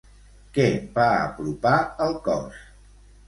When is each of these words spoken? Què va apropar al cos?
Què 0.55 0.63
va 0.95 1.05
apropar 1.17 1.75
al 2.07 2.17
cos? 2.31 2.61